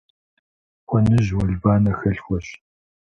Кхъуэныжь 0.83 1.31
уэлбанэ 1.37 1.91
хэлъхуэщ. 1.99 2.47